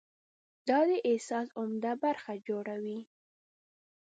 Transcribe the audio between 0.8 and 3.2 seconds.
د احساس عمده برخه جوړوي.